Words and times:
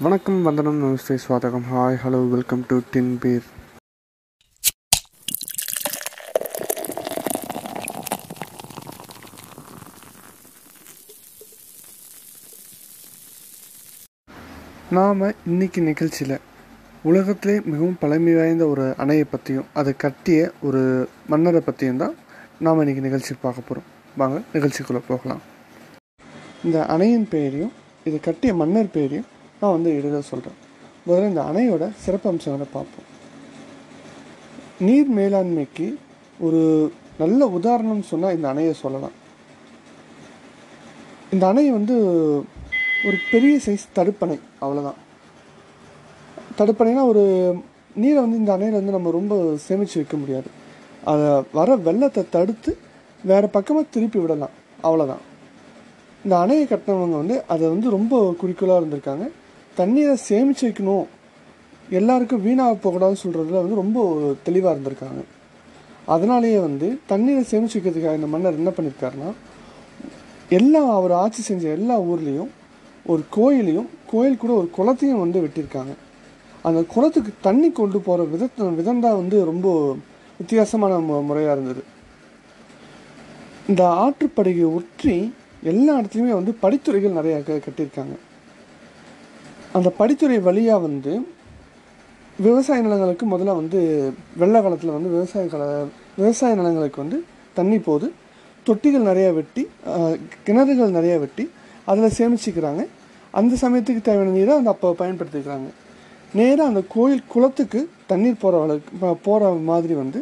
வணக்கம் 0.00 0.42
வந்தனம் 0.42 0.78
நமஸ்தே 0.80 1.14
ஸ்வாதகம் 1.22 1.66
hi 1.68 1.98
hello 2.02 2.20
welcome 2.28 2.64
to 2.68 2.76
tin 2.90 3.12
beer 3.18 3.46
நாம் 14.90 15.22
இன்னைக்கு 15.44 15.80
நிகழ்ச்சியில் 15.80 16.36
உலகத்திலே 17.04 17.60
மிகவும் 17.64 17.98
பழமை 18.00 18.34
வாய்ந்த 18.34 18.66
ஒரு 18.66 18.94
அணையை 18.98 19.24
பற்றியும் 19.24 19.66
அதை 19.72 19.94
கட்டிய 19.96 20.52
ஒரு 20.62 20.82
மன்னரை 21.28 21.60
பற்றியும் 21.60 21.96
தான் 21.96 22.14
நாம் 22.58 22.80
இன்னைக்கு 22.80 23.00
நிகழ்ச்சி 23.00 23.34
பார்க்க 23.40 23.60
போகிறோம் 23.60 23.88
வாங்க 24.16 24.42
நிகழ்ச்சிக்குள்ளே 24.54 25.02
போகலாம். 25.08 25.42
இந்த 26.64 26.86
அணையின் 26.86 27.28
பெயரையும் 27.28 27.72
இதை 28.04 28.20
கட்டிய 28.20 28.54
மன்னர் 28.54 28.90
பெயரையும் 28.90 29.28
நான் 29.60 29.74
வந்து 29.76 29.90
எழுத 29.98 30.20
சொல்கிறேன் 30.30 30.58
முதல்ல 31.06 31.30
இந்த 31.32 31.42
அணையோட 31.50 31.84
சிறப்பம்சங்களை 32.04 32.66
பார்ப்போம். 32.72 33.08
நீர் 34.86 35.10
மேலாண்மைக்கு 35.18 35.86
ஒரு 36.46 36.60
நல்ல 37.20 37.40
உதாரணம் 37.58 38.08
சொன்னால் 38.10 38.34
இந்த 38.36 38.46
அணையை 38.52 38.74
சொல்லலாம். 38.82 39.16
இந்த 41.34 41.44
அணை 41.50 41.64
வந்து 41.78 41.94
ஒரு 43.06 43.16
பெரிய 43.30 43.54
சைஸ் 43.66 43.86
தடுப்பணை 43.98 44.36
அவ்வளோதான் 44.64 45.00
தடுப்பணைனா 46.58 47.04
ஒரு 47.12 47.24
நீரை 48.02 48.18
வந்து 48.24 48.40
இந்த 48.42 48.52
அணையில் 48.56 48.78
வந்து 48.80 48.96
நம்ம 48.96 49.14
ரொம்ப 49.18 49.34
சேமித்து 49.64 49.98
வைக்க 50.00 50.16
முடியாது. 50.22 50.48
அதை 51.10 51.26
வர 51.58 51.76
வெள்ளத்தை 51.86 52.22
தடுத்து 52.36 52.70
வேறு 53.30 53.48
பக்கமாக 53.56 53.92
திருப்பி 53.94 54.18
விடலாம் 54.22 54.54
அவ்வளோதான் 54.86 55.24
இந்த 56.24 56.34
அணையை 56.44 56.64
கட்டினவங்க 56.68 57.16
வந்து 57.22 57.36
அதை 57.54 57.64
வந்து 57.74 57.88
ரொம்ப 57.96 58.14
குறிக்கோளாக 58.40 58.80
இருந்திருக்காங்க. 58.80 59.26
தண்ணீரை 59.80 60.14
சேமித்து 60.28 60.64
வைக்கணும். 60.66 61.06
எல்லாருக்கும் 61.98 62.44
வீணாக 62.46 62.74
போகக்கூடாதுன்னு 62.74 63.22
சொல்கிறதுல 63.24 63.62
வந்து 63.62 63.80
ரொம்ப 63.82 63.98
தெளிவாக 64.46 64.74
இருந்திருக்காங்க. 64.74 65.22
அதனாலேயே 66.14 66.58
வந்து 66.68 66.88
தண்ணீரை 67.12 67.42
சேமித்து 67.50 67.76
வைக்கிறதுக்காக 67.76 68.20
இந்த 68.20 68.30
மன்னர் 68.34 68.60
என்ன 68.62 68.72
பண்ணியிருக்காருன்னா 68.76 69.30
எல்லா 70.58 70.80
அவர் 70.96 71.12
ஆட்சி 71.22 71.42
செஞ்ச 71.48 71.64
எல்லா 71.78 71.94
ஊர்லேயும் 72.10 72.50
ஒரு 73.12 73.22
கோயிலையும் 73.36 73.88
கோயில் 74.10 74.40
கூட 74.42 74.52
ஒரு 74.60 74.68
குளத்தையும் 74.76 75.22
வந்து 75.22 75.42
வெட்டியிருக்காங்க. 75.44 75.94
அந்த 76.68 76.80
குளத்துக்கு 76.92 77.32
தண்ணி 77.46 77.68
கொண்டு 77.78 77.98
போகிற 78.06 78.24
விதத்தை 78.34 78.68
விதம் 78.78 79.02
தான் 79.04 79.18
வந்து 79.20 79.36
ரொம்ப 79.50 79.66
வித்தியாசமான 80.40 80.98
மு 81.08 81.18
முறையாக 81.28 81.54
இருந்தது. 81.56 81.82
இந்த 83.70 83.82
ஆற்றுப்படுகை 84.02 84.66
ஒற்றி 84.78 85.16
எல்லா 85.72 85.92
இடத்துலையுமே 85.98 86.34
வந்து 86.40 86.52
படித்துறைகள் 86.64 87.18
நிறையா 87.18 87.38
க 87.46 87.60
கட்டியிருக்காங்க. 87.66 88.16
அந்த 89.76 89.88
படித்துறை 89.98 90.36
வழியாக 90.48 90.84
வந்து 90.86 91.12
விவசாய 92.44 92.82
நிலங்களுக்கு 92.86 93.24
முதல்ல 93.32 93.56
வந்து 93.60 93.78
வெள்ள 94.40 94.56
காலத்தில் 94.64 94.94
வந்து 94.96 95.10
விவசாய 95.14 95.44
கால 95.52 95.64
விவசாய 96.20 96.54
நிலங்களுக்கு 96.60 97.02
வந்து 97.04 97.18
தண்ணி 97.58 97.78
போது 97.88 98.06
தொட்டிகள் 98.66 99.08
நிறையா 99.10 99.30
வெட்டி 99.38 99.62
கிணறுகள் 100.46 100.96
நிறையா 100.98 101.16
வெட்டி 101.24 101.44
அதில் 101.90 102.16
சேமிச்சுக்கிறாங்க. 102.18 102.82
அந்த 103.38 103.54
சமயத்துக்கு 103.62 104.02
தேவையான 104.06 104.34
நீரை 104.36 104.52
அந்த 104.60 104.70
அப்போ 104.74 104.88
பயன்படுத்திக்கிறாங்க. 105.00 105.68
நேராக 106.38 106.70
அந்த 106.70 106.82
கோயில் 106.94 107.22
குளத்துக்கு 107.32 107.80
தண்ணீர் 108.10 108.42
போகிற 108.42 108.62
அளவுக்கு 108.64 109.14
போகிற 109.26 109.50
மாதிரி 109.70 109.94
வந்து 110.02 110.20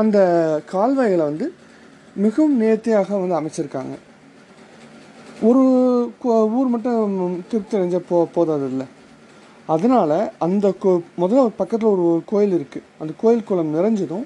அந்த 0.00 0.18
கால்வாய்களை 0.72 1.24
வந்து 1.30 1.46
மிகவும் 2.24 2.56
நேர்த்தியாக 2.62 3.18
வந்து 3.22 3.38
அமைச்சிருக்காங்க. 3.40 3.94
ஒரு 5.48 5.62
ஊர் 6.28 6.68
மட்டும் 6.68 7.42
திருப்தி 7.48 7.78
அடைஞ்ச 7.78 7.98
போ 8.08 8.24
போதாது 8.34 8.68
இல்லை 8.68 8.86
அதனால் 9.66 10.32
அந்த 10.38 10.72
கோ 10.72 11.00
முதல்ல 11.18 11.48
பக்கத்தில் 11.56 11.88
ஒரு 11.88 12.22
கோயில் 12.26 12.54
இருக்குது 12.58 12.82
அந்த 12.98 13.12
கோயில் 13.16 13.44
குளம் 13.44 13.74
நிறைஞ்சதும் 13.74 14.24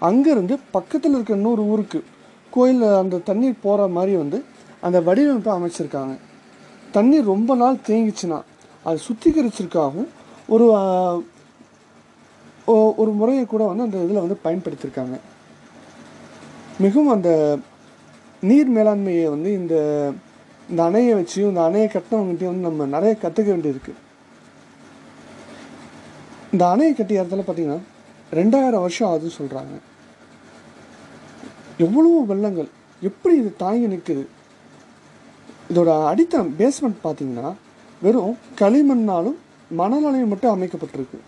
அங்கேருந்து 0.00 0.58
பக்கத்தில் 0.70 1.14
இருக்க 1.14 1.34
இன்னொரு 1.34 1.62
ஊருக்கு 1.62 2.04
கோயிலில் 2.50 2.92
அந்த 2.92 3.18
தண்ணீர் 3.18 3.62
போகிற 3.62 3.88
மாதிரி 3.88 4.16
வந்து 4.16 4.44
அந்த 4.80 5.00
வடிவமைப்பை 5.00 5.52
அமைச்சிருக்காங்க. 5.52 6.14
தண்ணீர் 6.92 7.24
ரொம்ப 7.24 7.54
நாள் 7.54 7.76
தேங்கிச்சுன்னா 7.86 8.42
அது 8.82 8.98
சுத்திகரிச்சிருக்காகவும் 9.08 10.08
ஒரு 10.48 10.66
ஒரு 12.96 13.10
முறையை 13.10 13.44
கூட 13.46 13.64
வந்து 13.64 13.82
அந்த 13.82 13.98
இதில் 13.98 14.20
வந்து 14.20 14.38
பயன்படுத்தியிருக்காங்க 14.44 15.16
மிகவும் 16.78 17.08
அந்த 17.08 17.58
நீர் 18.40 18.70
மேலாண்மையை 18.70 19.28
வந்து 19.28 19.52
இந்த 19.52 19.74
இந்த 20.70 20.80
அணையை 20.88 21.12
வச்சியும் 21.18 21.50
இந்த 21.52 21.62
அணையை 21.68 21.86
கட்டினவங்ககிட்டயும் 21.92 22.52
வந்து 22.52 22.68
நம்ம 22.68 22.86
நிறைய 22.96 23.12
கற்றுக்க 23.22 23.48
வேண்டியிருக்கு. 23.54 23.92
இந்த 26.54 26.64
அணையை 26.74 26.92
கட்டிய 26.96 27.22
இடத்துல 27.22 27.44
பார்த்தீங்கன்னா 27.46 27.80
ரெண்டாயிரம் 28.38 28.84
வருஷம் 28.84 29.08
ஆகுதுன்னு 29.10 29.38
சொல்கிறாங்க 29.40 29.74
எவ்வளோ 31.84 32.12
வெள்ளங்கள் 32.30 32.70
எப்படி 33.08 33.34
இது 33.40 33.50
தாங்கி 33.64 33.86
நிற்குது 33.92 34.24
இதோட 35.70 35.90
அடித்தளம் 36.10 36.54
பேஸ்மெண்ட் 36.58 36.98
பார்த்தீங்கன்னா 37.04 37.50
வெறும் 38.02 38.36
களிமண்ணாலும் 38.60 39.38
மணலாலையும் 39.80 40.32
மட்டும் 40.32 40.54
அமைக்கப்பட்டிருக்கு. 40.54 41.18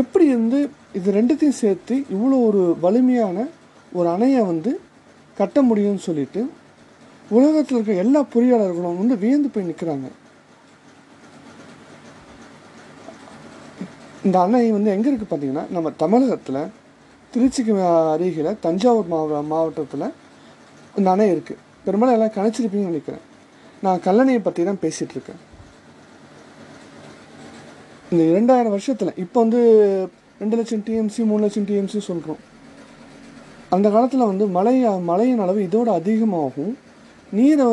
எப்படி 0.00 0.26
வந்து 0.36 0.58
இது 0.98 1.08
ரெண்டுத்தையும் 1.18 1.60
சேர்த்து 1.62 1.94
இவ்வளோ 2.14 2.36
ஒரு 2.48 2.62
வலிமையான 2.84 3.46
ஒரு 3.98 4.08
அணையை 4.08 4.42
வந்து 4.46 4.70
கட்ட 5.38 5.62
முடியும்னு 5.62 6.06
சொல்லிட்டு 6.08 6.42
உலகத்தில் 7.36 7.76
இருக்க 7.76 8.02
எல்லா 8.04 8.20
பொறியாளர்களும் 8.32 9.00
வந்து 9.02 9.16
வியந்து 9.22 9.48
போய் 9.52 9.68
நிற்கிறாங்க 9.70 10.08
இந்த 14.26 14.36
அணை 14.44 14.64
வந்து 14.76 14.92
எங்கே 14.94 15.08
இருக்குது 15.10 15.30
பார்த்தீங்கன்னா 15.30 15.64
நம்ம 15.76 15.92
தமிழகத்தில் 16.02 16.60
திருச்சிக்கு 17.32 17.72
அருகில் 18.14 18.58
தஞ்சாவூர் 18.64 19.08
மாவ 19.12 19.40
மாவட்டத்தில் 19.52 20.06
இந்த 20.98 21.08
அணை 21.14 21.26
இருக்குது 21.34 21.62
பெரும்பாலும் 21.84 22.16
எல்லாம் 22.16 22.34
கணிச்சிருப்பீங்கன்னு 22.36 22.92
நினைக்கிறேன். 22.92 23.24
நான் 23.84 24.02
கல்லணையை 24.06 24.40
பற்றி 24.42 24.62
தான் 24.68 24.82
பேசிகிட்டு 24.84 25.14
இருக்கேன். 25.16 25.40
இந்த 28.10 28.22
இரண்டாயிரம் 28.32 28.74
வருஷத்தில் 28.76 29.18
இப்போ 29.24 29.38
வந்து 29.44 29.60
ரெண்டு 30.42 30.56
லட்சம் 30.58 30.84
டிஎம்சி 30.86 31.22
மூணு 31.30 31.44
லட்சம் 31.44 31.68
டிஎம்சி 31.68 32.00
சொல்கிறோம் 32.10 32.40
அந்த 33.74 33.86
காலத்தில் 33.94 34.30
வந்து 34.30 34.46
மழை 34.56 34.74
மழையின் 35.10 35.42
அளவு 35.44 35.60
இதோட 35.68 35.90
அதிகமாகும். 36.00 36.72
நீர் 37.32 37.64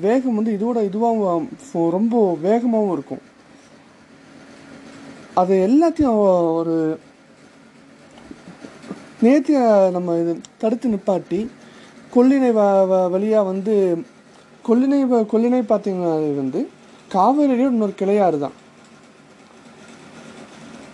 வேகம் 0.00 0.34
வந்து 0.34 0.52
இதோட 0.52 0.78
இதுவாகவும் 0.78 1.48
ரொம்ப 1.90 2.38
வேகமாகவும் 2.42 2.92
இருக்கும். 2.92 3.18
அது 5.34 5.68
எல்லாத்தையும் 5.68 6.52
ஒரு 6.52 6.98
நேத்திய 9.20 9.88
நம்ம 9.92 10.18
இது 10.18 10.40
தடுத்து 10.58 10.88
நிப்பாட்டி 10.88 11.48
கொள்ளினை 12.14 12.50
வ 12.52 12.60
வ- 12.90 13.44
வந்து 13.44 14.04
கொள்ளினை 14.68 15.04
வ- 15.12 15.26
கொள்ளினை 15.32 15.60
பார்த்தீங்கன்னா 15.60 16.16
அது 16.16 16.34
வந்து 16.34 16.68
காவேரியோட 17.12 17.68
இன்னொரு 17.68 17.92
கிளையாறு 17.98 18.38
தான். 18.38 18.64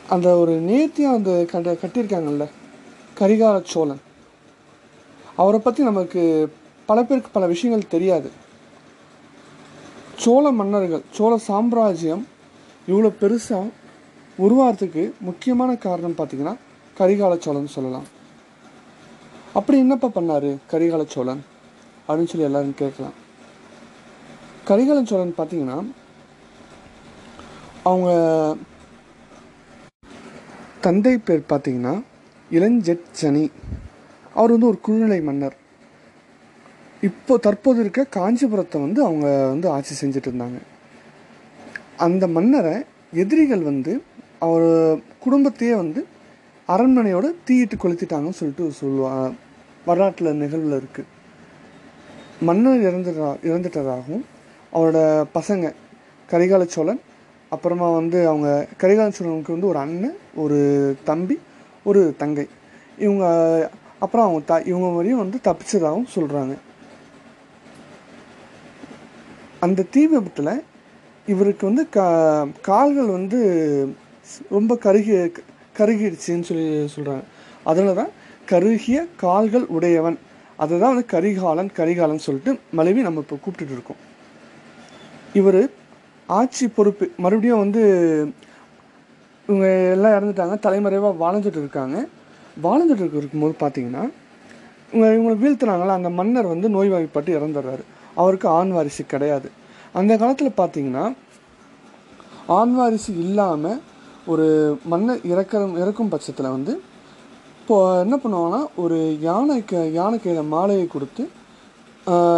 அந்த 0.08 0.36
ஒரு 0.36 0.52
நேர்த்தியாக 0.52 1.16
அந்த 1.16 1.44
கட்ட 1.44 1.72
கட்டியிருக்காங்கல்ல 1.72 2.48
கரிகால 3.18 3.62
சோழன். 3.64 4.00
அவரை 5.36 5.60
பற்றி 5.60 5.84
நமக்கு 5.84 6.52
பல 6.86 7.02
பேருக்கு 7.02 7.30
பல 7.30 7.46
விஷயங்கள் 7.46 7.88
தெரியாது. 7.88 8.30
சோழ 10.16 10.50
மன்னர்கள் 10.50 11.02
சோழ 11.10 11.38
சாம்ராஜ்யம் 11.38 12.26
இவ்வளோ 12.88 13.10
பெருசாக 13.20 13.70
உருவாகிறதுக்கு 14.38 15.12
முக்கியமான 15.20 15.76
காரணம் 15.76 16.16
பார்த்திங்கன்னா 16.18 16.56
கரிகால 16.98 17.38
சோழன் 17.38 17.66
சொல்லலாம். 17.66 18.06
அப்படி 19.52 19.78
என்னப்பா 19.78 20.08
பண்ணாரு 20.08 20.56
கரிகால 20.70 21.04
சோழன்? 21.06 21.44
அப்படின்னு 22.08 22.30
சொல்லி 22.32 22.48
எல்லாரும் 22.50 22.74
கேட்கலாம். 22.74 23.16
கரிகால 24.66 25.02
சோழன் 25.02 25.34
பார்த்தீங்கன்னா 25.38 25.92
அவங்க 27.82 28.10
தந்தை 30.80 31.18
பேர் 31.18 31.42
பார்த்தீங்கன்னா 31.48 32.04
இளஞ்செட் 32.50 33.52
அவர் 34.34 34.50
வந்து 34.50 34.66
ஒரு 34.66 34.78
குழுநிலை 34.86 35.22
மன்னர். 35.22 35.56
இப்போ 37.02 37.36
தற்போது 37.36 37.80
இருக்க 37.80 38.06
காஞ்சிபுரத்தை 38.10 38.80
வந்து 38.80 39.04
அவங்க 39.04 39.46
வந்து 39.46 39.68
ஆட்சி 39.70 39.94
செஞ்சுட்டு 40.00 40.28
இருந்தாங்க 40.28 40.58
அந்த 41.96 42.26
மன்னரை 42.26 42.74
எதிரிகள் 43.12 43.62
வந்து 43.62 43.92
அவர் 44.38 44.66
குடும்பத்தையே 45.18 45.74
வந்து 45.74 46.00
அரண்மனையோட 46.68 47.34
தீயிட்டு 47.44 47.76
கொளுத்திட்டாங்கன்னு 47.76 48.38
சொல்லிட்டு 48.38 48.72
சொல்லுவா 48.80 49.12
வரலாற்றில் 49.86 50.36
நிகழ்வில் 50.36 50.78
இருக்குது 50.80 51.10
மன்னர் 52.40 52.80
இறந்துடா 52.80 53.36
இறந்துட்டதாகவும் 53.44 54.24
அவரோட 54.72 54.98
பசங்க 55.34 55.66
கரிகால 56.28 56.64
சோழன் 56.64 57.00
அப்புறமா 57.52 57.90
வந்து 57.90 58.28
அவங்க 58.28 58.48
கரிகால 58.80 59.08
சோழனுக்கு 59.08 59.52
வந்து 59.52 59.66
ஒரு 59.66 59.78
அண்ணன் 59.78 60.16
ஒரு 60.34 60.58
தம்பி 61.04 61.36
ஒரு 61.84 62.14
தங்கை. 62.18 62.46
இவங்க 62.98 63.24
அப்புறம் 63.98 64.24
அவங்க 64.26 64.40
த 64.46 64.62
இவங்க 64.66 64.88
வரையும் 64.88 65.18
வந்து 65.18 65.38
தப்பிச்சதாகவும் 65.44 66.12
சொல்கிறாங்க 66.14 66.54
அந்த 69.64 69.80
தீ 69.94 70.02
விபத்தில் 70.12 70.52
இவருக்கு 71.32 71.64
வந்து 71.68 71.82
கா 71.96 72.06
கால்கள் 72.68 73.10
வந்து 73.16 73.40
ரொம்ப 74.56 74.72
கருகி 74.84 75.14
கருகிடுச்சின்னு 75.78 76.48
சொல்லி 76.48 76.64
சொல்கிறாங்க 76.94 77.24
அதனால 77.70 77.94
தான் 78.00 78.12
கருகிய 78.50 78.98
கால்கள் 79.24 79.66
உடையவன். 79.76 80.18
அதை 80.62 80.74
தான் 80.82 80.92
வந்து 80.94 81.06
கரிகாலன் 81.14 81.70
கரிகாலன் 81.78 82.24
சொல்லிட்டு 82.26 82.52
மலைவி 82.78 83.06
நம்ம 83.06 83.22
இப்போ 83.24 83.36
கூப்பிட்டுட்டு 83.44 83.76
இருக்கோம். 83.76 84.00
இவர் 85.40 85.62
ஆட்சி 86.28 86.66
பொறுப்பு 86.76 87.04
மறுபடியும் 87.24 87.62
வந்து 87.64 87.82
இவங்க 89.48 89.66
எல்லாம் 89.94 90.16
இறந்துட்டாங்க 90.18 90.56
தலைமறைவாக 90.66 91.20
வாழ்ந்துட்டு 91.24 91.60
இருக்காங்க. 91.64 91.96
வாழ்ந்துட்டு 92.66 93.18
இருக்கும்போது 93.20 93.56
பார்த்தீங்கன்னா 93.64 94.04
இவங்க 94.92 95.06
இவங்களை 95.16 95.36
வீழ்த்துனாங்களா 95.42 95.98
அந்த 96.00 96.10
மன்னர் 96.20 96.52
வந்து 96.54 96.68
நோய்வாய்ப்பட்டு 96.76 97.30
இறந்துடுறாரு. 97.38 97.84
அவருக்கு 98.20 98.46
ஆண் 98.58 98.72
வாரிசு 98.76 99.02
கிடையாது. 99.12 99.48
அந்த 99.98 100.12
காலத்தில் 100.20 100.58
பார்த்தீங்கன்னா 100.60 101.04
ஆண் 102.58 102.74
வாரிசு 102.78 103.10
இல்லாமல் 103.24 103.80
ஒரு 104.32 104.46
மன்னர் 104.92 105.22
இறக்கிற 105.32 105.60
இறக்கும் 105.82 106.12
பட்சத்தில் 106.12 106.54
வந்து 106.56 106.72
இப்போ 107.60 107.76
என்ன 108.04 108.16
பண்ணுவாங்கன்னா 108.22 108.62
ஒரு 108.82 108.98
யானைக்கு 109.28 109.80
யானை 109.98 110.16
கையில் 110.18 110.50
மாலையை 110.54 110.86
கொடுத்து 110.94 111.24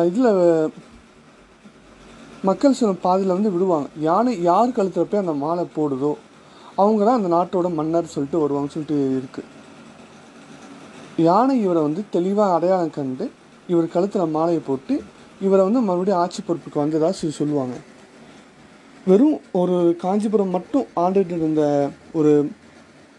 இதில் 0.08 0.30
மக்கள் 2.48 2.76
சொல்லும் 2.78 3.04
பாதையில் 3.04 3.36
வந்து 3.36 3.52
விடுவாங்க. 3.52 3.88
யானை 4.06 4.32
யார் 4.48 4.74
கழுத்தில் 4.76 5.08
போய் 5.10 5.22
அந்த 5.22 5.34
மாலை 5.44 5.64
போடுதோ 5.76 6.12
அவங்க 6.82 7.00
தான் 7.04 7.18
அந்த 7.20 7.30
நாட்டோட 7.36 7.68
மன்னர் 7.78 8.12
சொல்லிட்டு 8.14 8.42
வருவாங்கன்னு 8.42 8.74
சொல்லிட்டு 8.74 8.98
இருக்குது 9.20 9.50
யானை 11.26 11.54
இவரை 11.64 11.80
வந்து 11.86 12.02
தெளிவாக 12.14 12.54
அடையாளம் 12.56 12.94
கண்டு 12.96 13.26
இவர் 13.72 13.92
கழுத்தில் 13.94 14.34
மாலையை 14.36 14.62
போட்டு 14.68 14.94
இவரை 15.46 15.62
வந்து 15.66 15.80
மறுபடியும் 15.88 16.20
ஆட்சி 16.22 16.40
பொறுப்புக்கு 16.42 16.82
வந்ததா 16.82 17.10
சொல்லி 17.18 17.34
சொல்லுவாங்க. 17.40 17.76
வெறும் 19.08 19.38
ஒரு 19.60 19.76
காஞ்சிபுரம் 20.02 20.54
மட்டும் 20.56 20.86
ஆண்டுகிட்டு 21.04 21.34
இருந்த 21.38 21.64
ஒரு 22.18 22.32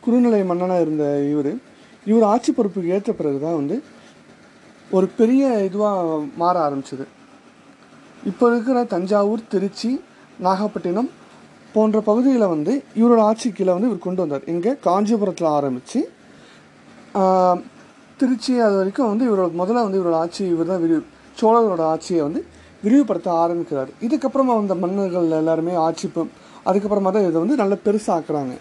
குறுநிலை 0.06 0.40
மன்னனாக 0.52 0.86
இருந்த 0.86 1.06
இவர் 1.34 1.52
இவர் 2.12 2.26
ஆட்சி 2.32 2.52
பொறுப்புக்கு 2.58 2.94
ஏற்ற 2.96 3.12
பிறகு 3.20 3.40
தான் 3.46 3.60
வந்து 3.60 3.76
ஒரு 4.96 5.08
பெரிய 5.20 5.44
இதுவாக 5.68 6.18
மாற 6.42 6.56
ஆரம்பிச்சது. 6.68 7.06
இப்போ 8.30 8.46
இருக்கிற 8.52 8.78
தஞ்சாவூர் 8.94 9.50
திருச்சி 9.54 9.92
நாகப்பட்டினம் 10.48 11.10
போன்ற 11.76 12.00
பகுதியில் 12.10 12.52
வந்து 12.54 12.74
இவரோட 13.00 13.22
ஆட்சி 13.30 13.48
கீழே 13.58 13.72
வந்து 13.76 13.90
இவர் 13.90 14.06
கொண்டு 14.06 14.24
வந்தார். 14.24 14.46
இங்கே 14.54 14.72
காஞ்சிபுரத்தில் 14.88 15.56
ஆரம்பித்து 15.58 16.02
திருச்சி 18.20 18.54
அது 18.66 18.76
வரைக்கும் 18.80 19.12
வந்து 19.12 19.26
இவரோட 19.30 19.50
முதல்ல 19.62 19.86
வந்து 19.88 20.00
இவரோட 20.00 20.18
ஆட்சி 20.24 20.42
இவர் 20.54 20.72
தான் 20.72 20.82
விரிவு 20.84 21.02
சோழர்களோட 21.42 21.82
ஆட்சியை 21.82 22.22
வந்து 22.22 22.46
விரிவுபடுத்த 22.84 23.32
ஆரம்பிக்கிறார். 23.32 23.90
இதுக்கப்புறமா 24.02 24.46
வந்த 24.46 24.76
மன்னர்கள் 24.76 25.30
எல்லாருமே 25.30 25.74
ஆட்சி 25.74 26.12
அதுக்கப்புறமா 26.66 27.12
தான் 27.12 27.28
இதை 27.28 27.32
வந்து 27.32 27.56
நல்ல 27.56 27.78
பெருசாக்குறாங்க. 27.86 28.58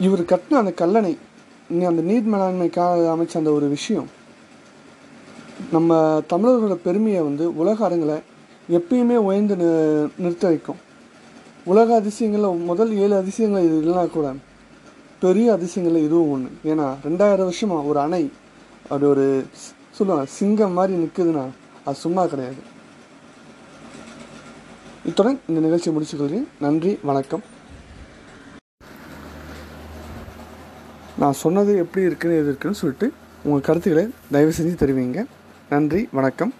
இவர் 0.00 0.20
கட்டின 0.20 0.54
அந்த 0.54 0.86
கல்லணை 0.86 1.16
அந்த 1.70 2.02
நீர் 2.02 2.32
மேலாண்மைக்காக 2.32 3.08
அமைச்ச 3.08 3.36
அந்த 3.36 3.50
ஒரு 3.50 3.68
விஷயம் 3.68 4.08
நம்ம 5.72 6.22
தமிழர்களோட 6.30 6.74
பெருமையை 6.74 7.22
வந்து 7.22 7.56
உலக 7.56 7.84
அரங்கில் 7.84 8.22
எப்பயுமே 8.70 9.16
உயர்ந்து 9.16 9.54
நி- 9.54 10.20
நிறுத்த 10.20 10.48
வைக்கும். 10.48 10.76
உலக 11.64 12.00
அதிசயங்களில் 12.00 12.64
முதல் 12.64 12.96
ஏழு 12.96 13.16
அதிசயங்கள் 13.16 13.62
இது 13.62 13.80
இல்லைனா 13.80 14.10
கூட 14.10 14.34
பெரிய 15.20 15.52
அதிசயங்களில் 15.52 16.04
இதுவும் 16.04 16.30
ஒன்று 16.30 16.50
ஏன்னா 16.64 16.94
ரெண்டாயிரம் 17.04 17.36
வருஷமாக 17.36 17.82
ஒரு 17.82 18.00
அணை 18.00 18.32
அப்படி 18.88 19.04
ஒரு 19.04 19.46
சொல்லுவாங்க 19.90 20.30
சிங்கம் 20.30 20.72
மாதிரி 20.72 20.92
நிற்குதுன்னா 21.02 21.44
அது 21.84 21.96
சும்மா 21.96 22.26
கிடையாது. 22.26 22.60
இத்துடன் 25.04 25.40
இந்த 25.48 25.60
நிகழ்ச்சியை 25.60 25.92
முடிச்சுக்கொள்கிறேன். 25.96 26.48
நன்றி 26.60 26.98
வணக்கம். 27.02 27.42
நான் 31.18 31.32
சொன்னது 31.32 31.76
எப்படி 31.76 32.06
இருக்குன்னு 32.06 32.36
எது 32.36 32.48
இருக்குன்னு 32.48 32.76
சொல்லிட்டு 32.76 33.12
உங்கள் 33.44 33.66
கருத்துக்களை 33.68 34.10
தயவு 34.30 34.52
செஞ்சு 34.58 34.76
தெரிவிங்க. 34.82 35.24
நன்றி 35.70 36.08
வணக்கம். 36.12 36.54